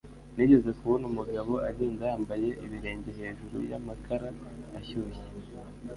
[0.35, 4.29] Nigeze kubona umugabo agenda yambaye ibirenge hejuru yamakara
[4.79, 5.27] ashyushye